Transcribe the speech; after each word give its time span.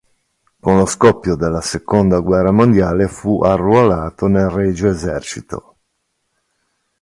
Con 0.59 0.77
lo 0.79 0.87
scoppio 0.87 1.35
della 1.35 1.61
seconda 1.61 2.21
guerra 2.21 2.49
mondiale 2.49 3.07
fu 3.07 3.43
arruolato 3.43 4.25
nel 4.25 4.49
regio 4.49 4.87
esercito. 4.87 5.75